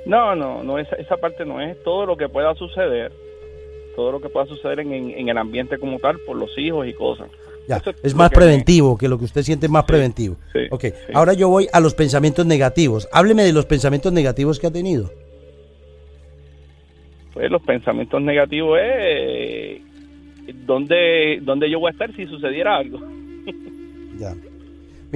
No, 0.06 0.34
no, 0.34 0.62
no 0.62 0.78
esa, 0.78 0.96
esa 0.96 1.16
parte 1.16 1.44
no 1.44 1.60
es 1.60 1.82
todo 1.82 2.06
lo 2.06 2.16
que 2.16 2.28
pueda 2.28 2.54
suceder, 2.54 3.12
todo 3.94 4.12
lo 4.12 4.20
que 4.20 4.28
pueda 4.28 4.46
suceder 4.46 4.80
en, 4.80 4.92
en, 4.92 5.28
el 5.28 5.36
ambiente 5.36 5.78
como 5.78 5.98
tal, 5.98 6.18
por 6.20 6.36
los 6.36 6.56
hijos 6.56 6.86
y 6.86 6.94
cosas. 6.94 7.28
Ya, 7.68 7.82
es, 8.02 8.14
más 8.14 8.30
preventivo, 8.30 8.96
que 8.96 9.08
lo 9.08 9.18
que 9.18 9.24
usted 9.24 9.42
siente 9.42 9.66
es 9.66 9.72
más 9.72 9.84
preventivo. 9.84 10.36
Sí, 10.52 10.60
ok, 10.70 10.84
ahora 11.12 11.32
yo 11.32 11.48
voy 11.48 11.68
a 11.72 11.80
los 11.80 11.94
pensamientos 11.94 12.46
negativos. 12.46 13.08
Hábleme 13.12 13.42
de 13.42 13.52
los 13.52 13.66
pensamientos 13.66 14.12
negativos 14.12 14.60
que 14.60 14.68
ha 14.68 14.72
tenido 14.72 15.10
pues 17.36 17.50
los 17.50 17.60
pensamientos 17.60 18.22
negativos 18.22 18.78
es 18.82 19.82
dónde, 20.64 21.38
dónde 21.42 21.68
yo 21.68 21.78
voy 21.78 21.88
a 21.88 21.92
estar 21.92 22.10
si 22.16 22.24
sucediera 22.24 22.78
algo. 22.78 22.98
ya. 24.18 24.34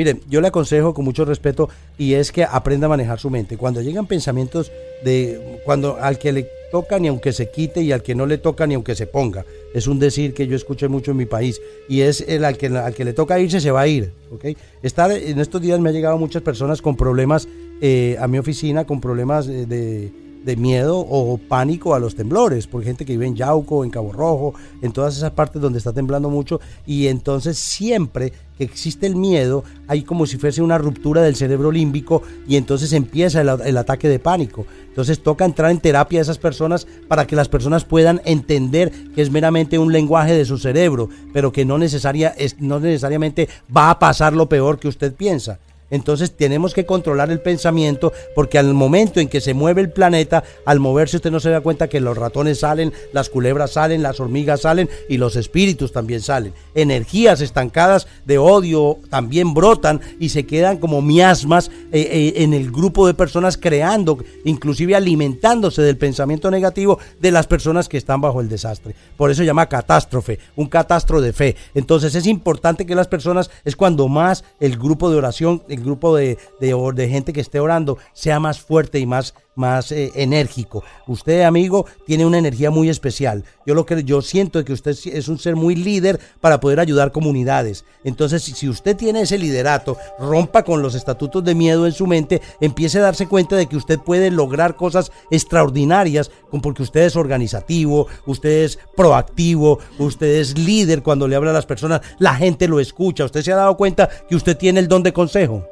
Miren, 0.00 0.22
yo 0.30 0.40
le 0.40 0.48
aconsejo 0.48 0.94
con 0.94 1.04
mucho 1.04 1.26
respeto 1.26 1.68
y 1.98 2.14
es 2.14 2.32
que 2.32 2.42
aprenda 2.42 2.86
a 2.86 2.88
manejar 2.88 3.18
su 3.18 3.28
mente. 3.28 3.58
Cuando 3.58 3.82
llegan 3.82 4.06
pensamientos 4.06 4.72
de 5.04 5.60
cuando 5.62 5.98
al 6.00 6.18
que 6.18 6.32
le 6.32 6.48
toca 6.72 6.98
ni 6.98 7.08
aunque 7.08 7.34
se 7.34 7.50
quite 7.50 7.82
y 7.82 7.92
al 7.92 8.02
que 8.02 8.14
no 8.14 8.24
le 8.24 8.38
toca 8.38 8.66
ni 8.66 8.72
aunque 8.72 8.94
se 8.94 9.06
ponga. 9.06 9.44
Es 9.74 9.86
un 9.86 9.98
decir 9.98 10.32
que 10.32 10.46
yo 10.46 10.56
escuché 10.56 10.88
mucho 10.88 11.10
en 11.10 11.18
mi 11.18 11.26
país 11.26 11.60
y 11.86 12.00
es 12.00 12.24
el 12.26 12.46
al 12.46 12.56
que, 12.56 12.68
al 12.68 12.94
que 12.94 13.04
le 13.04 13.12
toca 13.12 13.38
irse 13.38 13.60
se 13.60 13.70
va 13.70 13.82
a 13.82 13.88
ir. 13.88 14.10
¿okay? 14.32 14.56
Estar, 14.82 15.12
en 15.12 15.38
estos 15.38 15.60
días 15.60 15.78
me 15.80 15.90
han 15.90 15.94
llegado 15.94 16.16
muchas 16.16 16.40
personas 16.40 16.80
con 16.80 16.96
problemas 16.96 17.46
eh, 17.82 18.16
a 18.18 18.26
mi 18.26 18.38
oficina, 18.38 18.86
con 18.86 19.02
problemas 19.02 19.48
de 19.48 20.10
de 20.44 20.56
miedo 20.56 20.98
o 20.98 21.38
pánico 21.38 21.94
a 21.94 21.98
los 21.98 22.14
temblores, 22.14 22.66
por 22.66 22.82
gente 22.82 23.04
que 23.04 23.12
vive 23.12 23.26
en 23.26 23.36
Yauco, 23.36 23.84
en 23.84 23.90
Cabo 23.90 24.12
Rojo, 24.12 24.54
en 24.82 24.92
todas 24.92 25.16
esas 25.16 25.32
partes 25.32 25.60
donde 25.60 25.78
está 25.78 25.92
temblando 25.92 26.30
mucho 26.30 26.60
y 26.86 27.08
entonces 27.08 27.58
siempre 27.58 28.32
que 28.56 28.64
existe 28.64 29.06
el 29.06 29.16
miedo 29.16 29.64
hay 29.88 30.02
como 30.02 30.26
si 30.26 30.36
fuese 30.36 30.60
una 30.60 30.78
ruptura 30.78 31.22
del 31.22 31.36
cerebro 31.36 31.70
límbico 31.72 32.22
y 32.46 32.56
entonces 32.56 32.92
empieza 32.92 33.40
el, 33.40 33.76
ataque 33.78 34.08
de 34.08 34.18
pánico. 34.18 34.66
Entonces 34.88 35.22
toca 35.22 35.44
entrar 35.44 35.70
en 35.70 35.80
terapia 35.80 36.18
a 36.18 36.22
esas 36.22 36.38
personas 36.38 36.86
para 37.08 37.26
que 37.26 37.36
las 37.36 37.48
personas 37.48 37.84
puedan 37.84 38.20
entender 38.24 38.92
que 39.14 39.22
es 39.22 39.30
meramente 39.30 39.78
un 39.78 39.92
lenguaje 39.92 40.34
de 40.34 40.44
su 40.44 40.58
cerebro, 40.58 41.08
pero 41.32 41.52
que 41.52 41.64
no, 41.64 41.78
necesaria, 41.78 42.34
es, 42.36 42.60
no 42.60 42.80
necesariamente 42.80 43.48
va 43.74 43.90
a 43.90 43.98
pasar 43.98 44.34
lo 44.34 44.48
peor 44.48 44.78
que 44.78 44.88
usted 44.88 45.14
piensa. 45.14 45.58
Entonces 45.90 46.32
tenemos 46.32 46.74
que 46.74 46.86
controlar 46.86 47.30
el 47.30 47.40
pensamiento 47.40 48.12
porque 48.34 48.58
al 48.58 48.72
momento 48.74 49.20
en 49.20 49.28
que 49.28 49.40
se 49.40 49.54
mueve 49.54 49.80
el 49.80 49.90
planeta, 49.90 50.44
al 50.64 50.80
moverse 50.80 51.16
usted 51.16 51.30
no 51.30 51.40
se 51.40 51.50
da 51.50 51.60
cuenta 51.60 51.88
que 51.88 52.00
los 52.00 52.16
ratones 52.16 52.60
salen, 52.60 52.92
las 53.12 53.28
culebras 53.28 53.72
salen, 53.72 54.02
las 54.02 54.20
hormigas 54.20 54.62
salen 54.62 54.88
y 55.08 55.18
los 55.18 55.36
espíritus 55.36 55.92
también 55.92 56.20
salen. 56.20 56.52
Energías 56.74 57.40
estancadas 57.40 58.06
de 58.24 58.38
odio 58.38 58.98
también 59.10 59.54
brotan 59.54 60.00
y 60.18 60.30
se 60.30 60.46
quedan 60.46 60.78
como 60.78 61.02
miasmas 61.02 61.70
eh, 61.92 62.08
eh, 62.10 62.32
en 62.42 62.54
el 62.54 62.70
grupo 62.70 63.06
de 63.06 63.14
personas 63.14 63.56
creando, 63.56 64.18
inclusive 64.44 64.94
alimentándose 64.94 65.82
del 65.82 65.96
pensamiento 65.96 66.50
negativo 66.50 66.98
de 67.20 67.30
las 67.30 67.46
personas 67.46 67.88
que 67.88 67.96
están 67.96 68.20
bajo 68.20 68.40
el 68.40 68.48
desastre. 68.48 68.94
Por 69.16 69.30
eso 69.30 69.38
se 69.42 69.46
llama 69.46 69.68
catástrofe, 69.68 70.38
un 70.56 70.66
catastro 70.66 71.20
de 71.20 71.32
fe. 71.32 71.56
Entonces 71.74 72.14
es 72.14 72.26
importante 72.26 72.86
que 72.86 72.94
las 72.94 73.08
personas, 73.08 73.50
es 73.64 73.76
cuando 73.76 74.08
más 74.08 74.44
el 74.60 74.76
grupo 74.76 75.10
de 75.10 75.16
oración, 75.16 75.62
grupo 75.82 76.16
de, 76.16 76.38
de, 76.60 77.08
gente 77.08 77.32
que 77.32 77.40
esté 77.40 77.60
orando 77.60 77.98
sea 78.12 78.40
más 78.40 78.60
fuerte 78.60 78.98
y 78.98 79.06
más, 79.06 79.34
más 79.54 79.92
eh, 79.92 80.12
enérgico. 80.14 80.82
Usted, 81.06 81.42
amigo, 81.42 81.86
tiene 82.06 82.26
una 82.26 82.38
energía 82.38 82.70
muy 82.70 82.88
especial. 82.88 83.44
Yo 83.66 83.74
lo 83.74 83.86
que 83.86 84.02
yo 84.04 84.22
siento 84.22 84.64
que 84.64 84.72
usted 84.72 84.96
es 85.12 85.28
un 85.28 85.38
ser 85.38 85.56
muy 85.56 85.74
líder 85.74 86.20
para 86.40 86.60
poder 86.60 86.80
ayudar 86.80 87.12
comunidades. 87.12 87.84
Entonces, 88.04 88.42
si 88.42 88.68
usted 88.68 88.96
tiene 88.96 89.22
ese 89.22 89.38
liderato, 89.38 89.96
rompa 90.18 90.62
con 90.64 90.82
los 90.82 90.94
estatutos 90.94 91.44
de 91.44 91.54
miedo 91.54 91.86
en 91.86 91.92
su 91.92 92.06
mente, 92.06 92.40
empiece 92.60 92.98
a 92.98 93.02
darse 93.02 93.26
cuenta 93.26 93.56
de 93.56 93.66
que 93.66 93.76
usted 93.76 93.98
puede 93.98 94.30
lograr 94.30 94.76
cosas 94.76 95.12
extraordinarias 95.30 96.30
porque 96.62 96.82
usted 96.82 97.02
es 97.02 97.16
organizativo, 97.16 98.08
usted 98.26 98.64
es 98.64 98.78
proactivo, 98.96 99.78
usted 99.98 100.40
es 100.40 100.58
líder 100.58 101.02
cuando 101.02 101.28
le 101.28 101.36
habla 101.36 101.50
a 101.50 101.54
las 101.54 101.66
personas, 101.66 102.00
la 102.18 102.34
gente 102.34 102.66
lo 102.66 102.80
escucha. 102.80 103.24
¿Usted 103.24 103.42
se 103.42 103.52
ha 103.52 103.56
dado 103.56 103.76
cuenta 103.76 104.08
que 104.28 104.36
usted 104.36 104.56
tiene 104.56 104.80
el 104.80 104.88
don 104.88 105.02
de 105.02 105.12
consejo? 105.12 105.64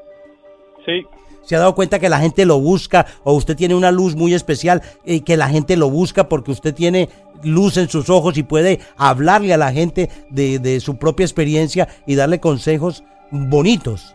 Sí. 0.88 1.07
¿Se 1.42 1.57
ha 1.57 1.61
dado 1.61 1.75
cuenta 1.75 1.99
que 1.99 2.09
la 2.09 2.21
gente 2.21 2.45
lo 2.45 2.61
busca 2.61 3.07
o 3.25 3.33
usted 3.33 3.57
tiene 3.57 3.75
una 3.75 3.90
luz 3.90 4.14
muy 4.14 4.35
especial 4.35 4.83
y 5.04 5.16
eh, 5.16 5.25
que 5.25 5.37
la 5.37 5.49
gente 5.49 5.76
lo 5.76 5.88
busca 5.88 6.28
porque 6.28 6.50
usted 6.50 6.75
tiene 6.75 7.09
luz 7.42 7.76
en 7.76 7.88
sus 7.88 8.11
ojos 8.11 8.37
y 8.37 8.42
puede 8.42 8.80
hablarle 8.97 9.54
a 9.54 9.59
la 9.59 9.73
gente 9.73 10.11
de, 10.28 10.59
de 10.59 10.80
su 10.80 10.99
propia 10.99 11.25
experiencia 11.25 11.88
y 12.07 12.16
darle 12.16 12.40
consejos 12.40 13.04
bonitos? 13.30 14.14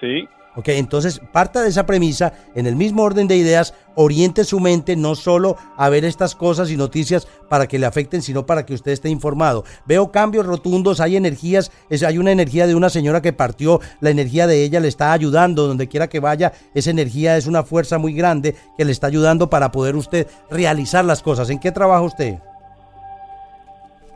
Sí. 0.00 0.28
Ok, 0.56 0.68
entonces 0.70 1.20
parta 1.32 1.62
de 1.62 1.68
esa 1.68 1.86
premisa, 1.86 2.32
en 2.56 2.66
el 2.66 2.74
mismo 2.74 3.04
orden 3.04 3.28
de 3.28 3.36
ideas, 3.36 3.72
oriente 3.94 4.42
su 4.42 4.58
mente 4.58 4.96
no 4.96 5.14
solo 5.14 5.56
a 5.76 5.88
ver 5.88 6.04
estas 6.04 6.34
cosas 6.34 6.70
y 6.70 6.76
noticias 6.76 7.28
para 7.48 7.68
que 7.68 7.78
le 7.78 7.86
afecten, 7.86 8.20
sino 8.20 8.46
para 8.46 8.66
que 8.66 8.74
usted 8.74 8.90
esté 8.90 9.08
informado. 9.10 9.64
Veo 9.86 10.10
cambios 10.10 10.46
rotundos, 10.46 10.98
hay 10.98 11.16
energías, 11.16 11.70
hay 12.04 12.18
una 12.18 12.32
energía 12.32 12.66
de 12.66 12.74
una 12.74 12.90
señora 12.90 13.22
que 13.22 13.32
partió, 13.32 13.80
la 14.00 14.10
energía 14.10 14.48
de 14.48 14.64
ella 14.64 14.80
le 14.80 14.88
está 14.88 15.12
ayudando, 15.12 15.68
donde 15.68 15.86
quiera 15.86 16.08
que 16.08 16.18
vaya, 16.18 16.52
esa 16.74 16.90
energía 16.90 17.36
es 17.36 17.46
una 17.46 17.62
fuerza 17.62 17.98
muy 17.98 18.12
grande 18.12 18.56
que 18.76 18.84
le 18.84 18.90
está 18.90 19.06
ayudando 19.06 19.48
para 19.48 19.70
poder 19.70 19.94
usted 19.94 20.26
realizar 20.50 21.04
las 21.04 21.22
cosas. 21.22 21.48
¿En 21.50 21.60
qué 21.60 21.70
trabaja 21.70 22.02
usted? 22.02 22.38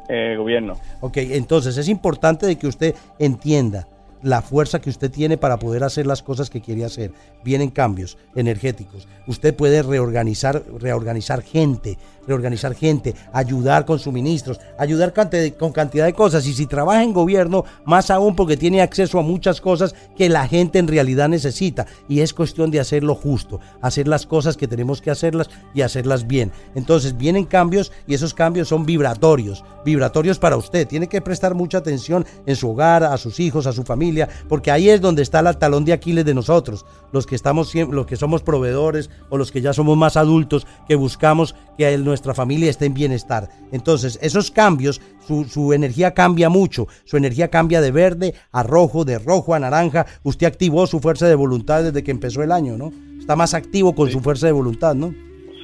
Eh, 0.08 0.34
gobierno. 0.36 0.74
Ok, 1.00 1.18
entonces 1.18 1.76
es 1.76 1.88
importante 1.88 2.44
de 2.44 2.56
que 2.56 2.66
usted 2.66 2.94
entienda 3.20 3.86
la 4.24 4.40
fuerza 4.40 4.80
que 4.80 4.88
usted 4.88 5.10
tiene 5.10 5.36
para 5.36 5.58
poder 5.58 5.84
hacer 5.84 6.06
las 6.06 6.22
cosas 6.22 6.48
que 6.48 6.62
quiere 6.62 6.84
hacer. 6.84 7.12
Vienen 7.44 7.70
cambios 7.70 8.16
energéticos. 8.34 9.06
Usted 9.26 9.54
puede 9.54 9.82
reorganizar, 9.82 10.64
reorganizar 10.80 11.42
gente, 11.42 11.98
reorganizar 12.26 12.74
gente, 12.74 13.14
ayudar 13.32 13.84
con 13.84 13.98
suministros, 13.98 14.60
ayudar 14.78 15.12
con 15.58 15.72
cantidad 15.72 16.04
de 16.04 16.12
cosas. 16.12 16.46
Y 16.46 16.54
si 16.54 16.66
trabaja 16.66 17.02
en 17.02 17.12
gobierno, 17.12 17.64
más 17.84 18.10
aún 18.10 18.36
porque 18.36 18.56
tiene 18.56 18.82
acceso 18.82 19.18
a 19.18 19.22
muchas 19.22 19.60
cosas 19.60 19.94
que 20.16 20.28
la 20.28 20.46
gente 20.48 20.78
en 20.78 20.88
realidad 20.88 21.28
necesita. 21.28 21.86
Y 22.08 22.20
es 22.20 22.34
cuestión 22.34 22.70
de 22.70 22.80
hacerlo 22.80 23.14
justo, 23.14 23.60
hacer 23.80 24.08
las 24.08 24.26
cosas 24.26 24.56
que 24.56 24.68
tenemos 24.68 25.00
que 25.00 25.10
hacerlas 25.10 25.50
y 25.74 25.82
hacerlas 25.82 26.26
bien. 26.26 26.52
Entonces 26.74 27.16
vienen 27.16 27.44
cambios 27.44 27.92
y 28.06 28.14
esos 28.14 28.34
cambios 28.34 28.68
son 28.68 28.86
vibratorios, 28.86 29.64
vibratorios 29.84 30.38
para 30.38 30.56
usted. 30.56 30.86
Tiene 30.86 31.08
que 31.08 31.20
prestar 31.20 31.54
mucha 31.54 31.78
atención 31.78 32.26
en 32.46 32.56
su 32.56 32.70
hogar, 32.70 33.04
a 33.04 33.16
sus 33.16 33.40
hijos, 33.40 33.66
a 33.66 33.72
su 33.72 33.82
familia, 33.82 34.28
porque 34.48 34.70
ahí 34.70 34.88
es 34.88 35.00
donde 35.00 35.22
está 35.22 35.40
el 35.40 35.56
talón 35.56 35.84
de 35.84 35.92
Aquiles 35.92 36.24
de 36.24 36.34
nosotros, 36.34 36.84
los 37.12 37.26
que 37.26 37.34
estamos 37.34 37.74
los 37.74 38.06
que 38.06 38.16
somos 38.16 38.42
proveedores 38.42 39.10
o 39.30 39.36
los 39.36 39.50
que 39.50 39.60
ya 39.60 39.72
somos 39.72 39.96
más 39.96 40.16
adultos, 40.16 40.66
que 40.86 40.94
buscamos 40.94 41.54
que 41.76 41.92
el 41.92 42.04
nuestra 42.14 42.32
familia 42.32 42.70
esté 42.70 42.86
en 42.86 42.94
bienestar. 42.94 43.48
Entonces, 43.72 44.20
esos 44.22 44.52
cambios, 44.52 45.00
su, 45.26 45.72
energía 45.72 46.14
cambia 46.14 46.48
mucho. 46.48 46.86
Su 47.04 47.16
energía 47.16 47.48
cambia 47.48 47.80
de 47.80 47.90
verde 47.90 48.34
a 48.52 48.62
rojo, 48.62 49.04
de 49.04 49.18
rojo 49.18 49.52
a 49.52 49.58
naranja. 49.58 50.06
Usted 50.22 50.46
activó 50.46 50.86
su 50.86 51.00
fuerza 51.00 51.26
de 51.26 51.34
voluntad 51.34 51.82
desde 51.82 52.04
que 52.04 52.12
empezó 52.12 52.42
el 52.44 52.52
año, 52.52 52.78
¿no? 52.78 52.92
Está 53.18 53.34
más 53.34 53.52
activo 53.52 53.96
con 53.96 54.10
su 54.10 54.20
fuerza 54.20 54.46
de 54.46 54.52
voluntad, 54.52 54.94
¿no? 54.94 55.12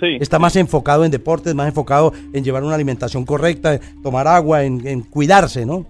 Sí. 0.01 0.17
Está 0.19 0.41
más 0.41 0.57
enfocado 0.57 1.05
en 1.05 1.13
deportes, 1.13 1.55
más 1.55 1.69
enfocado 1.69 2.13
en 2.33 2.43
llevar 2.43 2.65
una 2.65 2.75
alimentación 2.75 3.25
correcta, 3.25 3.75
en 3.75 4.03
tomar 4.03 4.27
agua, 4.27 4.65
en, 4.65 5.03
cuidarse, 5.03 5.65
¿no? 5.65 5.87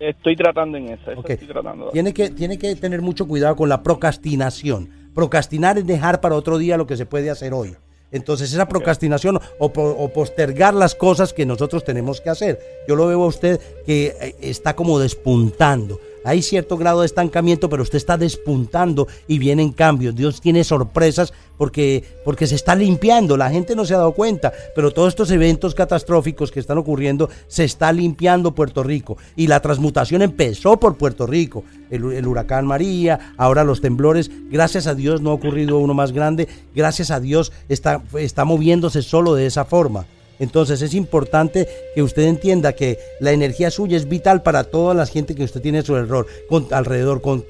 Estoy 0.00 0.34
tratando 0.34 0.76
en 0.78 0.88
eso, 0.88 1.12
estoy 1.12 1.46
tratando. 1.46 1.90
Tiene 1.90 2.12
que, 2.12 2.30
tiene 2.30 2.58
que 2.58 2.74
tener 2.74 3.00
mucho 3.00 3.28
cuidado 3.28 3.54
con 3.54 3.68
la 3.68 3.82
procrastinación. 3.82 4.88
Procrastinar 5.14 5.78
es 5.78 5.86
dejar 5.86 6.20
para 6.20 6.34
otro 6.34 6.58
día 6.58 6.76
lo 6.76 6.86
que 6.86 6.96
se 6.96 7.06
puede 7.06 7.30
hacer 7.30 7.52
hoy. 7.52 7.76
Entonces 8.12 8.52
esa 8.52 8.68
procrastinación 8.68 9.40
o, 9.58 10.08
postergar 10.12 10.74
las 10.74 10.94
cosas 10.94 11.32
que 11.32 11.46
nosotros 11.46 11.84
tenemos 11.84 12.20
que 12.20 12.30
hacer. 12.30 12.82
Yo 12.88 12.96
lo 12.96 13.06
veo 13.06 13.22
a 13.22 13.26
usted 13.26 13.60
que 13.86 14.16
eh, 14.20 14.34
está 14.40 14.74
como 14.74 14.98
despuntando. 14.98 16.00
Hay 16.24 16.42
cierto 16.42 16.76
grado 16.76 17.00
de 17.00 17.06
estancamiento, 17.06 17.68
pero 17.68 17.82
usted 17.82 17.96
está 17.96 18.16
despuntando 18.16 19.08
y 19.26 19.38
vienen 19.38 19.72
cambios. 19.72 20.14
Dios 20.14 20.40
tiene 20.40 20.64
sorpresas 20.64 21.32
porque, 21.56 22.04
porque 22.24 22.46
se 22.46 22.54
está 22.54 22.74
limpiando. 22.74 23.36
La 23.36 23.50
gente 23.50 23.74
no 23.76 23.84
se 23.84 23.94
ha 23.94 23.98
dado 23.98 24.12
cuenta, 24.12 24.52
pero 24.74 24.90
todos 24.90 25.08
estos 25.08 25.30
eventos 25.30 25.74
catastróficos 25.74 26.50
que 26.50 26.60
están 26.60 26.78
ocurriendo, 26.78 27.30
se 27.48 27.64
está 27.64 27.92
limpiando 27.92 28.54
Puerto 28.54 28.82
Rico. 28.82 29.16
Y 29.36 29.46
la 29.46 29.60
transmutación 29.60 30.22
empezó 30.22 30.78
por 30.78 30.96
Puerto 30.96 31.26
Rico. 31.26 31.64
El, 31.90 32.12
el 32.12 32.26
huracán 32.26 32.66
María, 32.66 33.34
ahora 33.36 33.64
los 33.64 33.80
temblores. 33.80 34.30
Gracias 34.50 34.86
a 34.86 34.94
Dios 34.94 35.20
no 35.20 35.30
ha 35.30 35.34
ocurrido 35.34 35.78
uno 35.78 35.94
más 35.94 36.12
grande. 36.12 36.48
Gracias 36.74 37.10
a 37.10 37.20
Dios 37.20 37.52
está, 37.68 38.02
está 38.18 38.44
moviéndose 38.44 39.02
solo 39.02 39.34
de 39.34 39.46
esa 39.46 39.64
forma. 39.64 40.06
Entonces 40.40 40.82
es 40.82 40.94
importante 40.94 41.68
que 41.94 42.02
usted 42.02 42.22
entienda 42.22 42.72
que 42.72 42.98
la 43.20 43.30
energía 43.30 43.70
suya 43.70 43.96
es 43.96 44.08
vital 44.08 44.42
para 44.42 44.64
toda 44.64 44.94
la 44.94 45.06
gente 45.06 45.34
que 45.34 45.44
usted 45.44 45.60
tiene 45.60 45.82
su 45.82 45.94
error, 45.96 46.26
con, 46.48 46.66
alrededor, 46.70 47.20
con, 47.20 47.44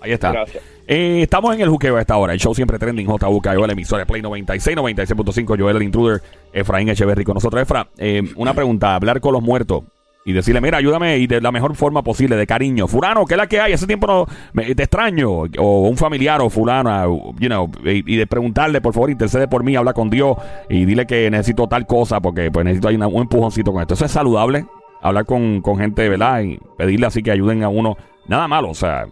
Ahí 0.00 0.12
está. 0.12 0.32
Gracias. 0.32 0.62
Eh, 0.86 1.20
estamos 1.22 1.54
en 1.54 1.60
el 1.60 1.68
juqueo 1.68 1.96
a 1.96 2.00
esta 2.00 2.16
hora. 2.16 2.32
El 2.32 2.40
show 2.40 2.54
siempre 2.54 2.78
trending. 2.78 3.06
JUK, 3.06 3.46
Joel, 3.54 3.70
emisora 3.70 4.06
Play 4.06 4.22
96, 4.22 4.76
96.5. 4.76 5.58
Joel, 5.58 5.76
el 5.76 5.82
intruder. 5.82 6.22
Efraín 6.52 6.88
Echeverry 6.88 7.24
con 7.24 7.34
nosotros. 7.34 7.62
Efra, 7.62 7.88
eh, 7.98 8.22
una 8.36 8.54
pregunta. 8.54 8.94
Hablar 8.94 9.20
con 9.20 9.32
los 9.32 9.42
muertos 9.42 9.84
y 10.24 10.32
decirle, 10.32 10.60
mira, 10.60 10.78
ayúdame 10.78 11.18
y 11.18 11.26
de 11.26 11.40
la 11.40 11.50
mejor 11.50 11.74
forma 11.74 12.02
posible, 12.02 12.36
de 12.36 12.46
cariño. 12.46 12.86
Fulano, 12.86 13.24
¿qué 13.24 13.34
es 13.34 13.38
la 13.38 13.46
que 13.46 13.60
hay? 13.60 13.72
Hace 13.72 13.86
tiempo 13.86 14.06
no 14.06 14.26
te 14.54 14.82
extraño. 14.82 15.30
O 15.58 15.88
un 15.88 15.96
familiar 15.96 16.40
o 16.40 16.50
fulana, 16.50 17.04
you 17.04 17.48
know, 17.48 17.70
y, 17.84 18.16
de 18.16 18.26
preguntarle, 18.26 18.80
por 18.80 18.92
favor, 18.92 19.10
intercede 19.10 19.48
por 19.48 19.64
mí, 19.64 19.76
habla 19.76 19.92
con 19.92 20.10
Dios 20.10 20.36
y 20.68 20.84
dile 20.84 21.06
que 21.06 21.30
necesito 21.30 21.66
tal 21.68 21.86
cosa 21.86 22.20
porque 22.20 22.50
pues 22.50 22.64
necesito 22.64 22.88
ahí 22.88 22.96
un 22.96 23.22
empujoncito 23.22 23.72
con 23.72 23.80
esto. 23.80 23.94
Eso 23.94 24.04
es 24.04 24.10
saludable. 24.10 24.66
Hablar 25.02 25.24
con, 25.24 25.62
con 25.62 25.78
gente, 25.78 26.06
¿verdad? 26.10 26.42
Y 26.42 26.58
pedirle 26.76 27.06
así 27.06 27.22
que 27.22 27.30
ayuden 27.30 27.62
a 27.62 27.70
uno 27.70 27.96
Nada 28.26 28.46
malo, 28.48 28.70
o 28.70 28.74
sea, 28.74 29.06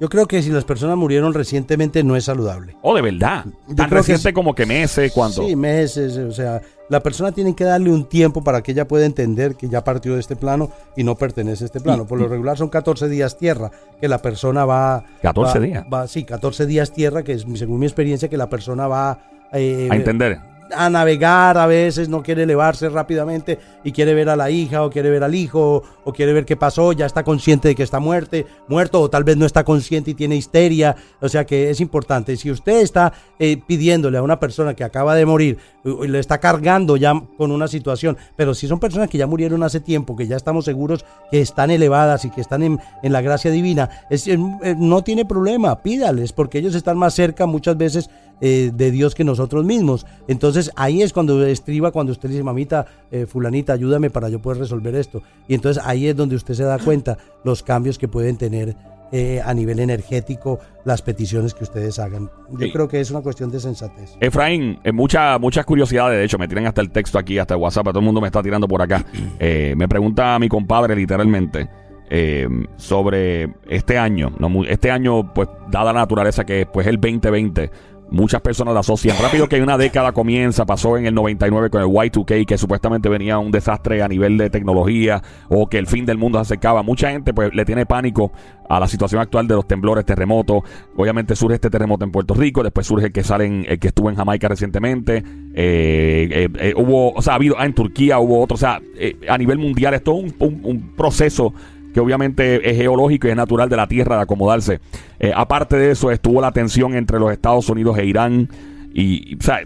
Yo 0.00 0.08
creo 0.08 0.26
que 0.26 0.42
si 0.42 0.50
las 0.50 0.64
personas 0.64 0.96
murieron 0.96 1.32
recientemente 1.34 2.02
no 2.02 2.16
es 2.16 2.24
saludable. 2.24 2.76
Oh, 2.82 2.94
de 2.96 3.02
verdad. 3.02 3.44
Yo 3.68 3.74
Tan 3.76 3.88
que 3.88 3.94
reciente 3.94 4.32
como 4.32 4.52
que 4.54 4.66
meses, 4.66 5.12
¿cuánto? 5.12 5.46
Sí, 5.46 5.54
meses, 5.54 6.16
o 6.18 6.32
sea, 6.32 6.60
la 6.90 7.00
persona 7.00 7.30
tiene 7.30 7.54
que 7.54 7.62
darle 7.64 7.90
un 7.90 8.04
tiempo 8.08 8.42
para 8.42 8.60
que 8.62 8.72
ella 8.72 8.88
pueda 8.88 9.06
entender 9.06 9.54
que 9.54 9.68
ya 9.68 9.84
partió 9.84 10.14
de 10.14 10.20
este 10.20 10.34
plano 10.34 10.70
y 10.96 11.04
no 11.04 11.14
pertenece 11.14 11.64
a 11.64 11.66
este 11.66 11.80
plano. 11.80 12.06
Por 12.06 12.18
lo 12.20 12.26
regular 12.26 12.58
son 12.58 12.68
14 12.68 13.08
días 13.08 13.38
tierra 13.38 13.70
que 14.00 14.08
la 14.08 14.18
persona 14.18 14.64
va... 14.64 15.04
14 15.22 15.58
va- 15.60 15.64
días. 15.64 15.84
va- 15.92 16.08
sí, 16.08 16.24
14 16.24 16.66
días 16.66 16.92
tierra, 16.92 17.22
que 17.22 17.32
es 17.34 17.46
según 17.54 17.78
mi 17.78 17.86
experiencia 17.86 18.28
que 18.28 18.36
la 18.36 18.48
persona 18.50 18.88
va... 18.88 19.18
eh, 19.52 19.88
A 19.90 19.94
entender. 19.96 20.40
A 20.72 20.90
navegar 20.90 21.58
a 21.58 21.66
veces, 21.66 22.08
no 22.08 22.22
quiere 22.22 22.44
elevarse 22.44 22.88
rápidamente 22.88 23.58
y 23.82 23.92
quiere 23.92 24.14
ver 24.14 24.28
a 24.28 24.36
la 24.36 24.50
hija 24.50 24.82
o 24.82 24.90
quiere 24.90 25.10
ver 25.10 25.22
al 25.22 25.34
hijo 25.34 25.82
o 26.04 26.12
quiere 26.12 26.32
ver 26.32 26.44
qué 26.44 26.56
pasó, 26.56 26.92
ya 26.92 27.06
está 27.06 27.22
consciente 27.22 27.68
de 27.68 27.74
que 27.74 27.82
está 27.82 28.00
muerte, 28.00 28.46
muerto 28.68 29.00
o 29.00 29.10
tal 29.10 29.24
vez 29.24 29.36
no 29.36 29.46
está 29.46 29.64
consciente 29.64 30.12
y 30.12 30.14
tiene 30.14 30.36
histeria, 30.36 30.96
o 31.20 31.28
sea 31.28 31.44
que 31.44 31.70
es 31.70 31.80
importante. 31.80 32.36
Si 32.36 32.50
usted 32.50 32.80
está 32.80 33.12
eh, 33.38 33.60
pidiéndole 33.66 34.18
a 34.18 34.22
una 34.22 34.40
persona 34.40 34.74
que 34.74 34.84
acaba 34.84 35.14
de 35.14 35.26
morir 35.26 35.58
le 35.84 36.18
está 36.18 36.38
cargando 36.38 36.96
ya 36.96 37.14
con 37.36 37.50
una 37.50 37.68
situación, 37.68 38.16
pero 38.36 38.54
si 38.54 38.66
son 38.66 38.80
personas 38.80 39.08
que 39.08 39.18
ya 39.18 39.26
murieron 39.26 39.62
hace 39.62 39.80
tiempo, 39.80 40.16
que 40.16 40.26
ya 40.26 40.36
estamos 40.36 40.64
seguros 40.64 41.04
que 41.30 41.40
están 41.40 41.70
elevadas 41.70 42.24
y 42.24 42.30
que 42.30 42.40
están 42.40 42.62
en, 42.62 42.80
en 43.02 43.12
la 43.12 43.20
gracia 43.20 43.50
divina, 43.50 43.90
eh, 44.10 44.18
eh, 44.26 44.74
no 44.78 45.02
tiene 45.02 45.24
problema, 45.24 45.82
pídales, 45.82 46.32
porque 46.32 46.58
ellos 46.58 46.74
están 46.74 46.96
más 46.96 47.14
cerca 47.14 47.46
muchas 47.46 47.76
veces 47.76 48.10
eh, 48.40 48.70
de 48.74 48.90
Dios 48.90 49.14
que 49.14 49.24
nosotros 49.24 49.64
mismos. 49.64 50.06
Entonces 50.26 50.70
ahí 50.74 51.02
es 51.02 51.12
cuando 51.12 51.44
estriba, 51.44 51.90
cuando 51.92 52.12
usted 52.12 52.30
dice, 52.30 52.42
mamita, 52.42 52.86
fulanita, 53.28 53.74
ayúdame 53.74 54.10
para 54.10 54.28
yo 54.28 54.40
poder 54.40 54.58
resolver 54.58 54.94
esto. 54.94 55.22
Y 55.46 55.54
entonces 55.54 55.82
ahí 55.86 56.08
es 56.08 56.16
donde 56.16 56.36
usted 56.36 56.54
se 56.54 56.64
da 56.64 56.78
cuenta 56.78 57.18
los 57.44 57.62
cambios 57.62 57.98
que 57.98 58.08
pueden 58.08 58.36
tener 58.36 58.74
eh, 59.16 59.40
a 59.44 59.54
nivel 59.54 59.78
energético 59.78 60.58
las 60.84 61.00
peticiones 61.00 61.54
que 61.54 61.62
ustedes 61.62 62.00
hagan. 62.00 62.28
Yo 62.50 62.66
Sí. 62.66 62.72
creo 62.72 62.88
que 62.88 62.98
es 62.98 63.12
una 63.12 63.20
cuestión 63.20 63.48
de 63.48 63.60
sensatez. 63.60 64.16
Efraín, 64.20 64.80
eh, 64.82 64.90
mucha- 64.90 65.38
muchas 65.38 65.64
curiosidades, 65.64 66.18
de 66.18 66.24
hecho, 66.24 66.36
me 66.36 66.48
tiran 66.48 66.66
hasta 66.66 66.80
el 66.80 66.90
texto 66.90 67.16
aquí, 67.16 67.38
hasta 67.38 67.54
el 67.54 67.60
WhatsApp, 67.60 67.84
todo 67.86 68.00
el 68.00 68.04
mundo 68.04 68.20
me 68.20 68.26
está 68.26 68.42
tirando 68.42 68.66
por 68.66 68.82
acá. 68.82 69.04
Eh, 69.38 69.74
me 69.76 69.86
pregunta 69.88 70.36
mi 70.40 70.48
compadre 70.48 70.96
literalmente 70.96 71.68
eh, 72.10 72.48
sobre 72.76 73.54
este 73.68 73.98
año, 73.98 74.32
¿no? 74.38 74.64
Este 74.64 74.90
año, 74.90 75.32
pues, 75.32 75.48
dada 75.70 75.92
la 75.92 76.00
naturaleza 76.00 76.44
que 76.44 76.62
es, 76.62 76.66
pues, 76.66 76.86
el 76.86 76.96
2020, 77.00 77.70
muchas 78.10 78.40
personas 78.42 78.74
la 78.74 78.80
asocian 78.80 79.16
rápido 79.20 79.48
que 79.48 79.60
una 79.62 79.76
década 79.78 80.12
comienza, 80.12 80.64
pasó 80.66 80.96
en 80.96 81.06
el 81.06 81.14
99 81.14 81.70
con 81.70 81.80
el 81.82 81.88
Y2K, 81.88 82.46
que 82.46 82.58
supuestamente 82.58 83.08
venía 83.08 83.38
un 83.38 83.50
desastre 83.50 84.02
a 84.02 84.08
nivel 84.08 84.36
de 84.38 84.50
tecnología 84.50 85.22
o 85.48 85.66
que 85.68 85.78
el 85.78 85.86
fin 85.86 86.06
del 86.06 86.18
mundo 86.18 86.38
se 86.38 86.42
acercaba. 86.42 86.82
Mucha 86.82 87.10
gente, 87.10 87.34
pues, 87.34 87.54
le 87.54 87.64
tiene 87.64 87.86
pánico 87.86 88.32
a 88.68 88.78
la 88.80 88.86
situación 88.88 89.20
actual 89.20 89.46
de 89.48 89.54
los 89.56 89.66
temblores, 89.66 90.04
terremotos. 90.04 90.62
Obviamente 90.96 91.34
surge 91.36 91.56
este 91.56 91.70
terremoto 91.70 92.04
en 92.04 92.12
Puerto 92.12 92.34
Rico, 92.34 92.62
después 92.62 92.86
surge 92.86 93.06
el 93.06 93.12
que 93.12 93.22
sale 93.24 93.46
en- 93.46 93.66
el 93.68 93.78
que 93.78 93.88
estuvo 93.88 94.08
en 94.10 94.16
Jamaica 94.16 94.48
recientemente. 94.48 95.18
Eh, 95.54 96.28
eh, 96.30 96.48
eh, 96.58 96.74
hubo, 96.76 97.12
o 97.12 97.22
sea, 97.22 97.34
ha 97.34 97.36
habido 97.36 97.56
ah, 97.58 97.66
en 97.66 97.74
Turquía 97.74 98.18
hubo 98.18 98.42
otro, 98.42 98.54
o 98.54 98.58
sea, 98.58 98.80
eh, 98.96 99.16
a 99.28 99.36
nivel 99.38 99.58
mundial 99.58 99.94
es 99.94 100.02
todo 100.02 100.16
un- 100.16 100.34
un 100.38 100.92
proceso 100.96 101.52
que 101.94 102.00
obviamente 102.00 102.68
es 102.68 102.76
geológico 102.76 103.26
y 103.26 103.30
es 103.30 103.36
natural 103.36 103.70
de 103.70 103.76
la 103.76 103.86
Tierra 103.86 104.16
de 104.16 104.22
acomodarse. 104.22 104.80
Eh, 105.18 105.32
aparte 105.34 105.76
de 105.76 105.92
eso, 105.92 106.10
estuvo 106.10 106.42
la 106.42 106.52
tensión 106.52 106.94
entre 106.94 107.18
los 107.18 107.32
Estados 107.32 107.68
Unidos 107.70 107.96
e 107.96 108.04
Irán 108.04 108.50
y, 108.92 109.36
o 109.36 109.42
sea, 109.42 109.60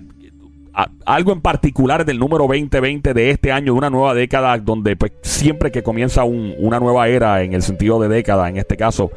algo 1.06 1.32
en 1.32 1.40
particular 1.40 2.04
del 2.04 2.20
número 2.20 2.44
2020 2.46 3.12
de 3.12 3.30
este 3.30 3.50
año, 3.50 3.72
de 3.72 3.78
una 3.78 3.90
nueva 3.90 4.14
década, 4.14 4.56
donde 4.58 4.94
pues 4.94 5.10
siempre 5.22 5.72
que 5.72 5.82
comienza 5.82 6.22
un- 6.22 6.54
una 6.58 6.78
nueva 6.78 7.08
era 7.08 7.42
en 7.42 7.52
el 7.52 7.62
sentido 7.62 7.98
de 8.00 8.06
década, 8.08 8.48
en 8.48 8.58
este 8.58 8.76
caso, 8.76 9.10